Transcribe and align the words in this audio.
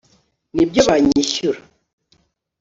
nibyo 0.55 0.81
banyishyura 0.87 1.59